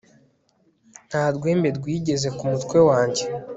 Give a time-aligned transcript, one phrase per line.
[1.07, 3.23] nta rwembe rwigeze ku mutwe wanjye